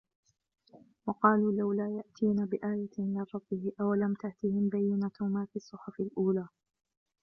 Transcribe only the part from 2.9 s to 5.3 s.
من ربه أولم تأتهم بينة